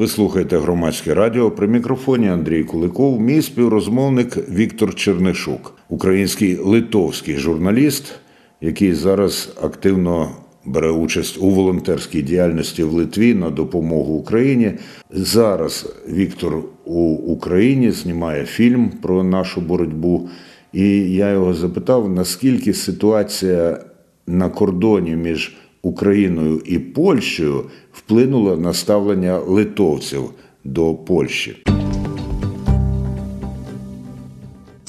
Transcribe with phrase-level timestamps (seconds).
[0.00, 8.12] Ви слухаєте громадське радіо при мікрофоні Андрій Куликов, мій співрозмовник Віктор Чернишук, український литовський журналіст,
[8.60, 10.30] який зараз активно
[10.64, 14.72] бере участь у волонтерській діяльності в Литві на допомогу Україні.
[15.10, 20.28] Зараз Віктор у Україні знімає фільм про нашу боротьбу.
[20.72, 23.78] І я його запитав, наскільки ситуація
[24.26, 30.30] на кордоні між Україною і Польщею вплинула на ставлення литовців
[30.64, 31.64] до Польщі.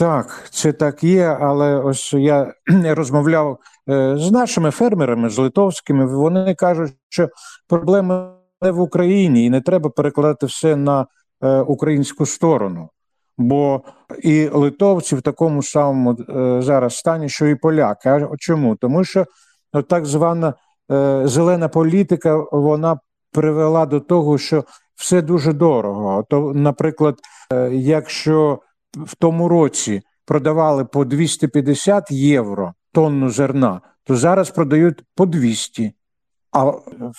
[0.01, 2.53] Так, це так є, але ось я
[2.85, 3.57] розмовляв
[3.89, 6.05] е, з нашими фермерами, з литовськими.
[6.05, 7.29] Вони кажуть, що
[7.67, 11.05] проблема не в Україні, і не треба перекладати все на
[11.41, 12.89] е, українську сторону.
[13.37, 13.81] Бо
[14.23, 18.09] і литовці в такому самому е, зараз стані, що і поляки.
[18.09, 18.75] А чому?
[18.75, 19.25] Тому що
[19.87, 20.53] так звана
[21.25, 22.99] зелена політика вона
[23.31, 24.63] привела до того, що
[24.95, 26.25] все дуже дорого.
[26.29, 27.15] То, наприклад,
[27.71, 28.59] якщо
[28.93, 35.93] в тому році продавали по 250 євро тонну зерна, то зараз продають по 200.
[36.51, 36.71] А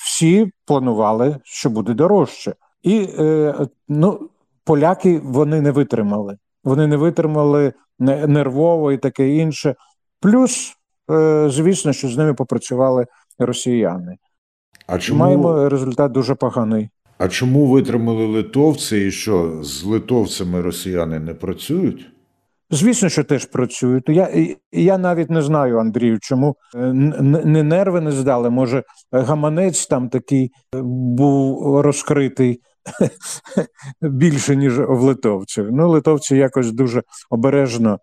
[0.05, 2.55] всі планували, що буде дорожче.
[2.83, 3.55] І е,
[3.89, 4.31] ну,
[4.65, 6.39] поляки вони не витримали.
[6.65, 9.75] Вони не витримали нервово і таке інше.
[10.21, 10.77] Плюс,
[11.11, 13.07] е, звісно, що з ними попрацювали
[13.39, 14.17] росіяни.
[14.87, 15.21] А чому...
[15.21, 16.89] Маємо результат дуже поганий.
[17.19, 22.13] А чому витримали литовці і що з литовцями росіяни не працюють?
[22.71, 24.09] Звісно, що теж працюють.
[24.09, 26.79] Я я навіть не знаю, Андрію, чому е,
[27.45, 28.51] не нерви не здали.
[28.51, 30.51] Може, гаманець там такий е,
[30.83, 32.61] був розкритий
[34.03, 35.69] більше, ніж в литовців.
[35.73, 37.99] Ну, литовці якось дуже обережно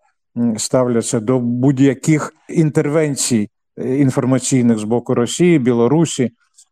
[0.56, 3.48] ставляться до будь-яких інтервенцій
[3.84, 6.30] інформаційних з боку Росії, Білорусі.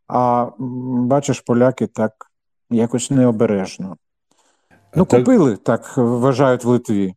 [0.09, 2.13] А бачиш, поляки так
[2.71, 3.97] якось необережно.
[4.97, 7.15] Ну, так, купили, так вважають в Литві.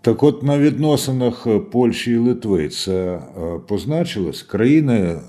[0.00, 3.20] Так от на відносинах Польщі і Литви це е,
[3.68, 5.20] позначилось країни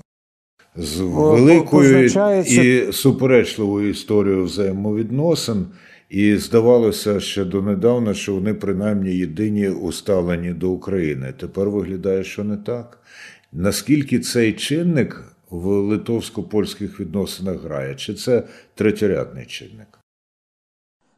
[0.76, 2.04] з великою
[2.46, 5.66] і суперечливою історією взаємовідносин,
[6.08, 11.34] і здавалося ще донедавна, що вони принаймні єдині уставлені до України.
[11.40, 12.99] Тепер виглядає, що не так.
[13.52, 17.94] Наскільки цей чинник в литовсько-польських відносинах грає?
[17.94, 18.42] Чи це
[18.74, 19.98] третєрядний чинник?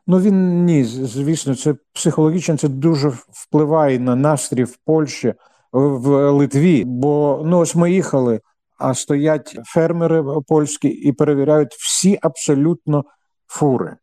[0.07, 5.35] Ну він ні, звісно, це психологічно це дуже впливає на настрій в Польщі,
[5.73, 6.85] в Литві.
[6.85, 8.41] Бо ну ось ми їхали,
[8.79, 13.05] а стоять фермери польські і перевіряють всі абсолютно
[13.47, 13.97] фури.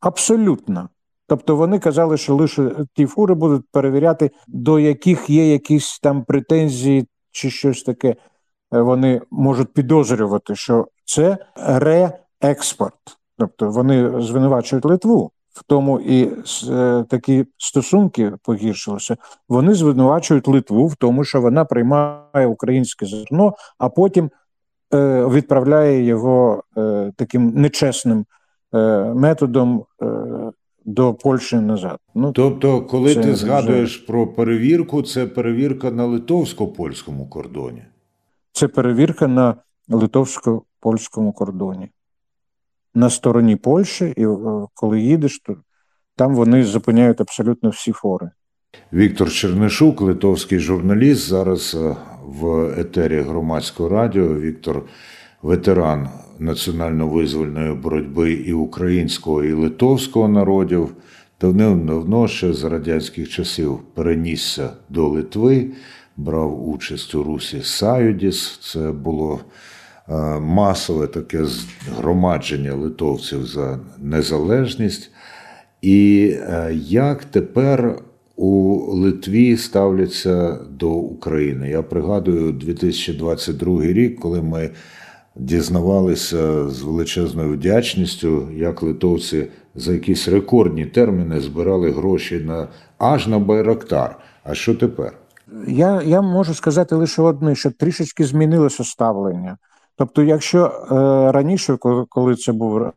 [0.00, 0.88] Абсолютно.
[1.26, 7.06] Тобто вони казали, що лише ті фури будуть перевіряти, до яких є якісь там претензії
[7.38, 8.08] чи щось таке.
[8.08, 8.16] Е,
[8.80, 13.18] вони можуть підозрювати, що це реекспорт.
[13.38, 15.30] Тобто вони звинувачують Литву.
[15.52, 16.30] В тому і
[16.70, 19.16] е, такі стосунки погіршилися.
[19.48, 24.30] Вони звинувачують Литву в тому, що вона приймає українське зерно, а потім
[24.94, 28.26] е, відправляє його е, таким нечесним
[28.74, 28.78] е,
[29.14, 30.06] методом е,
[30.84, 31.98] до Польщі назад.
[32.14, 37.82] Ну тобто, коли ти згадуєш про перевірку, це перевірка на литовсько-польському кордоні.
[38.52, 39.54] Це перевірка на
[39.88, 41.88] литовсько польському кордоні.
[42.94, 44.36] На стороні Польщі, і е,
[44.74, 45.56] коли їдеш, то
[46.16, 48.30] там вони зупиняють абсолютно всі фори.
[48.92, 51.96] Віктор Чернишук, литовський журналіст, зараз е,
[52.26, 54.34] в етері громадського радіо.
[54.34, 54.82] Віктор
[55.42, 56.08] ветеран
[56.40, 60.94] національно-визвольної боротьби і українського, і литовського народів.
[61.40, 65.70] Давним-давно ще з радянських часів перенісся до Литви
[66.18, 68.58] брав участь у Русі Саюдіс.
[68.62, 69.40] Це було
[70.08, 75.10] е, масове таке згромадження литовців за незалежність.
[75.82, 77.98] І е, як тепер
[78.36, 81.70] у Литві ставляться до України?
[81.70, 84.70] Я пригадую 2022 рік, коли ми
[85.38, 92.68] дізнавалися з величезною вдячністю, як литовці за якісь рекордні терміни збирали гроші на
[92.98, 94.18] аж на Байрактар.
[94.44, 95.12] А що тепер?
[95.66, 99.56] Я я можу сказати лише одне, що трішечки змінилося ставлення.
[99.96, 100.94] Тобто, якщо е,
[101.32, 101.76] раніше,
[102.08, 102.92] коли це був е,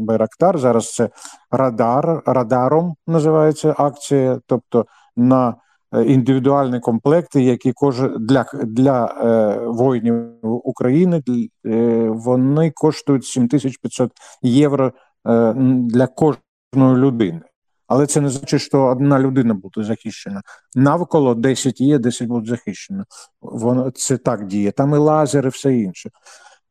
[0.00, 1.08] Байрактар, зараз це
[1.50, 4.86] радар, радаром називається акція, тобто
[5.16, 5.54] на
[5.92, 11.22] індивідуальні комплекти, які кожен для для е, воїнів України
[11.66, 14.12] е, вони коштують 7500
[14.42, 14.92] євро
[15.28, 17.40] е, для кожної людини.
[17.86, 20.42] Але це не значить, що одна людина буде захищена.
[20.74, 23.02] Навколо 10 є, 10 будуть захищені.
[23.40, 24.72] Воно це так діє.
[24.72, 26.10] Там і лазери, і все інше.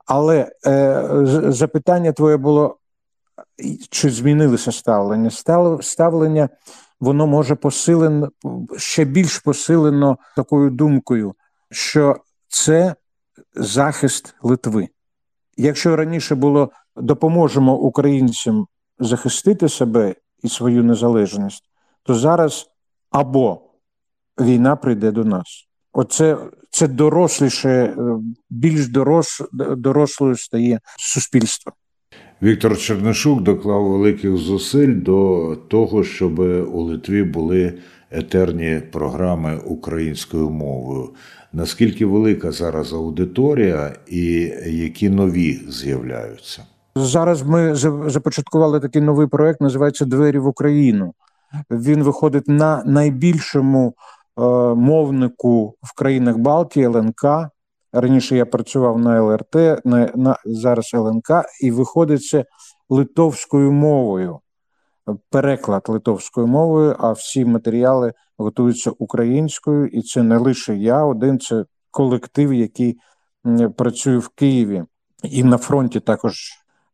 [0.05, 1.03] Але е,
[1.49, 2.77] запитання твоє було:
[3.89, 5.29] чи змінилося ставлення?
[5.81, 6.49] Ставлення
[6.99, 8.29] воно може посилено
[8.77, 11.33] ще більш посилено такою думкою,
[11.71, 12.95] що це
[13.55, 14.89] захист Литви.
[15.57, 18.67] Якщо раніше було допоможемо українцям
[18.99, 21.63] захистити себе і свою незалежність,
[22.03, 22.67] то зараз
[23.11, 23.61] або
[24.39, 25.67] війна прийде до нас.
[25.93, 26.37] Оце
[26.69, 27.95] це доросліше, е,
[28.49, 29.41] більш дорос,
[29.77, 31.73] дорослою стає суспільство.
[32.45, 36.39] Віктор Чернишук доклав великих зусиль до того, щоб
[36.73, 37.73] у Литві були
[38.11, 41.09] етерні програми українською мовою.
[41.53, 46.63] Наскільки велика зараз аудиторія і які нові з'являються?
[46.95, 47.75] Зараз ми
[48.09, 51.13] започаткували такий новий проект, називається Двері в Україну.
[51.71, 53.93] Він виходить на найбільшому
[54.37, 54.41] е,
[54.75, 57.49] мовнику в країнах Балтії ЛНК.
[57.95, 59.55] Раніше я працював на ЛРТ,
[59.85, 61.29] на, на зараз ЛНК,
[61.61, 62.45] і виходить це
[62.89, 64.39] литовською мовою,
[65.29, 71.65] переклад литовською мовою, а всі матеріали готуються українською, і це не лише я один, це
[71.91, 72.97] колектив, який
[73.77, 74.83] працює в Києві
[75.23, 76.49] і на фронті також.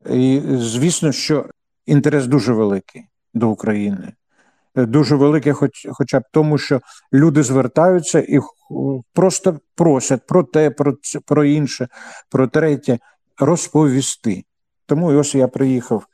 [0.09, 1.45] І звісно, що
[1.85, 4.13] інтерес дуже великий до України.
[4.75, 6.81] Дуже велике, хоч, хоча б тому, що
[7.13, 8.39] люди звертаються і
[9.13, 11.87] просто просять про те, про це, про інше,
[12.29, 12.99] про третє
[13.39, 14.43] розповісти.
[14.85, 16.05] Тому ось я приїхав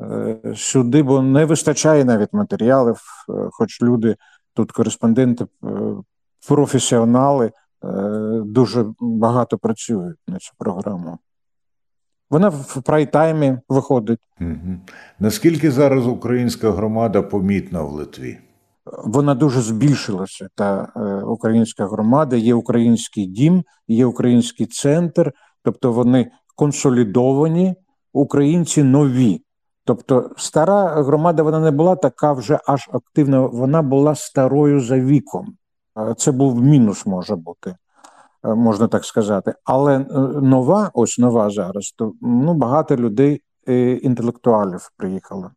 [0.00, 4.16] е, сюди, бо не вистачає навіть матеріалів, е, хоч люди
[4.54, 5.68] тут кореспонденти, е,
[6.48, 7.52] професіонали е,
[8.44, 11.18] дуже багато працюють на цю програму.
[12.30, 14.20] Вона в прайм-таймі виходить.
[14.40, 14.76] Угу.
[15.18, 18.38] Наскільки зараз українська громада помітна в Литві?
[19.04, 20.48] Вона дуже збільшилася.
[20.54, 25.32] Та е, українська громада, є український дім, є український центр,
[25.62, 27.74] тобто вони консолідовані,
[28.12, 29.42] українці нові.
[29.84, 35.56] Тобто, стара громада вона не була така вже аж активна, вона була старою за віком.
[36.16, 37.76] Це був мінус, може бути.
[38.46, 39.54] Е, можна так сказати.
[39.64, 40.04] Але е,
[40.42, 45.50] нова, ось нова зараз, то ну, багато людей е, інтелектуалів приїхало.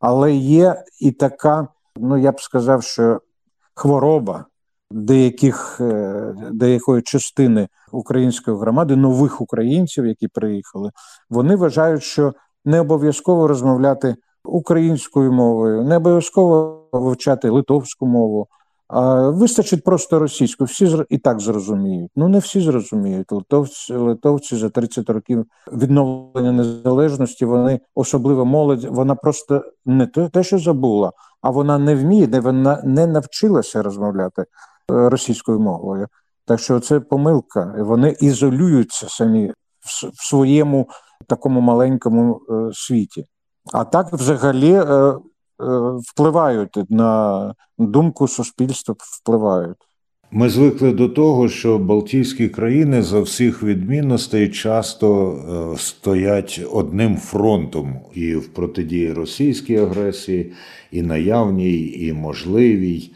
[0.00, 3.20] Але є і така, ну я б сказав, що
[3.74, 4.44] хвороба
[4.90, 5.80] деяких,
[6.52, 10.90] деякої частини української громади, нових українців, які приїхали,
[11.30, 12.32] вони вважають, що
[12.64, 18.48] не обов'язково розмовляти українською мовою, не обов'язково вивчати литовську мову.
[18.92, 22.10] Вистачить просто російську, всі і так зрозуміють.
[22.16, 23.32] Ну не всі зрозуміють.
[23.32, 27.44] Литовці, литовці за 30 років відновлення незалежності.
[27.44, 28.84] Вони особливо молодь.
[28.84, 34.42] Вона просто не те, що забула, а вона не вміє, де вона не навчилася розмовляти
[34.42, 34.46] е,
[34.88, 36.08] російською мовою.
[36.44, 37.74] Так що це помилка.
[37.78, 40.88] Вони ізолюються самі в своєму
[41.26, 43.26] такому маленькому е, світі.
[43.72, 45.14] А так, взагалі, Е,
[46.02, 49.76] впливають на думку суспільства, впливають.
[50.32, 55.32] Ми звикли до того, що Балтійські країни за всіх відмінностей часто
[55.74, 60.52] е, стоять одним фронтом і в протидії російській агресії,
[60.92, 63.10] і наявній, і можливій,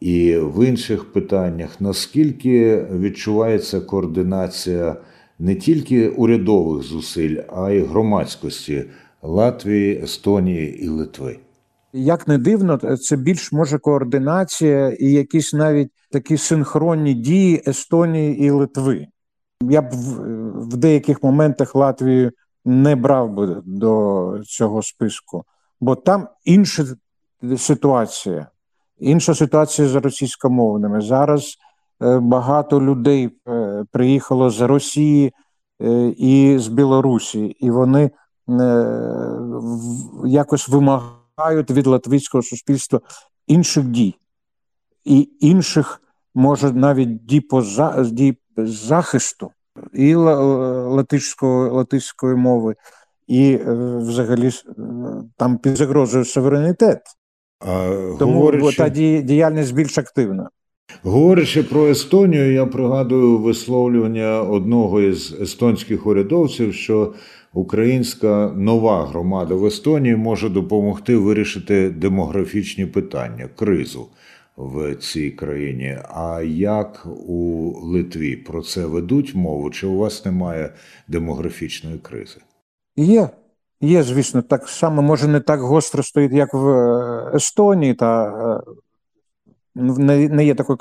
[0.00, 1.80] і в інших питаннях.
[1.80, 4.96] Наскільки відчувається координація
[5.38, 8.84] не тільки урядових зусиль, а й громадськості
[9.22, 11.36] Латвії, Естонії і Литви?
[11.92, 18.50] Як не дивно, це більш може координація і якісь навіть такі синхронні дії Естонії і
[18.50, 19.06] Литви.
[19.62, 20.22] Я б в,
[20.60, 22.30] в деяких моментах Латвію
[22.64, 25.44] не брав би до цього списку,
[25.80, 26.84] бо там інша
[27.58, 28.46] ситуація,
[28.98, 31.00] інша ситуація з російськомовними.
[31.00, 31.56] Зараз
[32.02, 35.32] е, багато людей е, приїхало з Росії
[35.82, 38.10] е, і з Білорусі, і вони
[40.24, 43.00] якось вимагають вимагають від латвійського суспільства
[43.46, 44.14] інших дій
[45.04, 46.02] і інших,
[46.34, 49.50] може, навіть дій поза дій захисту
[49.94, 52.74] і латишської, латиської мови,
[53.26, 54.72] і е, взагалі е,
[55.36, 57.00] там під загрозою суверенітет.
[57.60, 58.76] А, Тому говорячи...
[58.76, 58.88] та
[59.22, 60.50] діяльність більш активна.
[61.02, 67.14] Говорячи про Естонію, я пригадую висловлювання одного із естонських урядовців, що
[67.52, 74.06] українська нова громада в Естонії може допомогти вирішити демографічні питання, кризу
[74.56, 75.98] в цій країні.
[76.08, 79.70] А як у Литві про це ведуть мову?
[79.70, 80.74] Чи у вас немає
[81.08, 82.40] демографічної кризи?
[82.96, 83.28] Є.
[83.80, 88.26] Є, звісно, так само, може, не так гостро стоїть, як в е, Естонії, та
[88.56, 88.60] е,
[89.74, 90.78] не є такою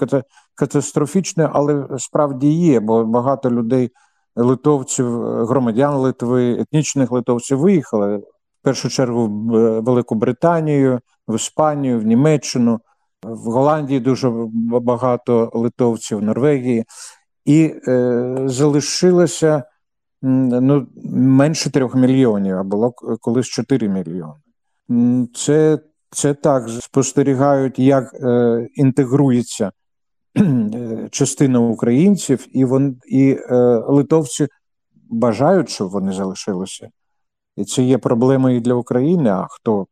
[0.55, 3.91] катастрофічною, але справді є, бо багато людей
[4.39, 8.23] литовців, громадян Литви, етнічних литовців виїхали в
[8.63, 12.79] першу чергу в Велику Британію, в Іспанію, в Німеччину,
[13.23, 14.31] в Голландії дуже
[14.81, 16.85] багато литовців, в Норвегії,
[17.45, 19.63] і е, залишилося
[20.21, 22.91] ну, менше трьох мільйонів, а було
[23.21, 25.27] колись 4 мільйони.
[25.35, 25.79] Це,
[26.09, 29.71] це так спостерігають, як е, інтегрується
[30.37, 30.41] е,
[31.11, 33.55] частина українців, і, вон, і е,
[33.87, 34.47] литовці
[35.09, 36.89] бажають, щоб вони залишилися.
[37.57, 39.29] І це є проблема і для України.
[39.29, 39.87] А хто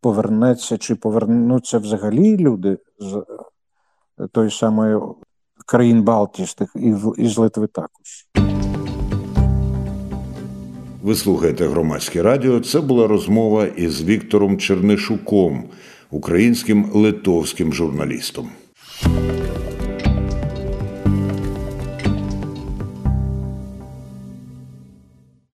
[0.00, 4.98] повернеться чи повернуться взагалі люди з е, тої самої
[5.66, 8.26] країн Балтії і з- і з Литви також.
[11.02, 12.60] Ви слухаєте громадське радіо.
[12.60, 15.64] Це була розмова із Віктором Чернишуком,
[16.10, 18.48] українським литовським журналістом.